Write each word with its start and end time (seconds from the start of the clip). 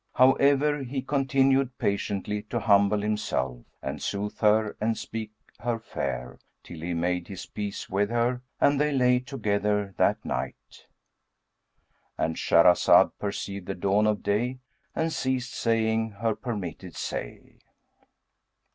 However, 0.15 0.79
he 0.81 1.03
continued 1.03 1.77
patiently 1.77 2.41
to 2.49 2.59
humble 2.59 3.01
himself, 3.03 3.59
and 3.83 4.01
soothe 4.01 4.39
her 4.39 4.75
and 4.81 4.97
speak 4.97 5.31
her 5.59 5.77
fair, 5.77 6.39
till 6.63 6.79
he 6.81 6.95
made 6.95 7.27
his 7.27 7.45
peace 7.45 7.87
with 7.87 8.09
her, 8.09 8.41
and 8.59 8.81
they 8.81 8.91
lay 8.91 9.19
together 9.19 9.93
that 9.97 10.25
night."—And 10.25 12.35
Shahrazed 12.35 13.11
perceived 13.19 13.67
the 13.67 13.75
dawn 13.75 14.07
of 14.07 14.23
day 14.23 14.57
and 14.95 15.13
ceased 15.13 15.53
saying 15.53 16.13
her 16.19 16.33
permitted 16.33 16.95
say. 16.95 17.59